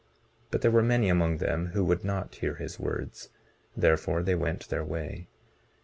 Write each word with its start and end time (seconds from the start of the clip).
19:32 0.45 0.45
But 0.49 0.61
there 0.63 0.71
were 0.71 0.81
many 0.81 1.09
among 1.09 1.37
them 1.37 1.67
who 1.75 1.85
would 1.85 2.03
not 2.03 2.33
hear 2.33 2.55
his 2.55 2.79
words; 2.79 3.29
therefore 3.77 4.23
they 4.23 4.33
went 4.33 4.67
their 4.69 4.83
way. 4.83 5.27